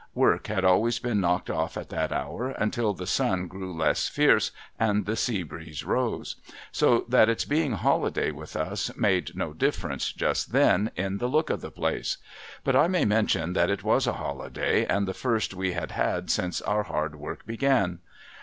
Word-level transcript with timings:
AA'ork 0.17 0.47
had 0.47 0.65
always 0.65 0.97
been 0.97 1.21
knocked 1.21 1.47
off 1.51 1.77
at 1.77 1.89
that 1.89 2.11
hour, 2.11 2.49
until 2.57 2.91
the 2.91 3.05
sun 3.05 3.45
grew 3.47 3.71
less 3.71 4.07
fierce, 4.09 4.49
and 4.79 5.05
the 5.05 5.15
sea 5.15 5.43
breeze 5.43 5.83
rose; 5.85 6.37
so 6.71 7.05
that 7.07 7.29
its 7.29 7.45
being 7.45 7.73
holiday 7.73 8.31
with 8.31 8.55
us, 8.55 8.89
made 8.97 9.35
no 9.37 9.53
differ 9.53 9.91
ence, 9.91 10.11
just 10.11 10.53
then, 10.53 10.89
in 10.95 11.19
the 11.19 11.27
look 11.29 11.51
of 11.51 11.61
the 11.61 11.69
place. 11.69 12.17
But 12.63 12.75
I 12.75 12.87
may 12.87 13.05
mention 13.05 13.53
that 13.53 13.69
it 13.69 13.83
was 13.83 14.07
a 14.07 14.13
holiday, 14.13 14.85
and 14.87 15.07
the 15.07 15.13
first 15.13 15.53
we 15.53 15.73
had 15.73 15.91
had 15.91 16.31
since 16.31 16.63
our 16.63 16.81
hard 16.81 17.13
work 17.15 17.45
began. 17.45 17.99